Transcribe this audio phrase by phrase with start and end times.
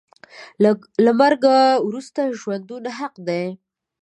[1.05, 1.43] له مرګ
[1.87, 3.45] وروسته ژوندون حق دی.